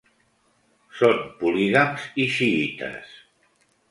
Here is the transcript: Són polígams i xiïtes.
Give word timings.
Són 1.01 1.19
polígams 1.41 2.07
i 2.23 2.27
xiïtes. 2.37 3.15